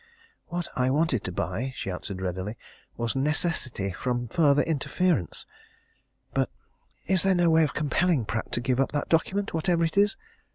[0.47, 2.57] "What I wanted to buy," she answered readily,
[2.97, 5.45] "was necessity from further interference!
[6.33, 6.49] But
[7.05, 10.17] is there no way of compelling Pratt to give up that document whatever it is?